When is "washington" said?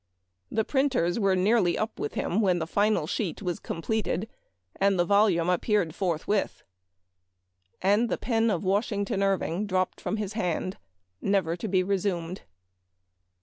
8.63-9.21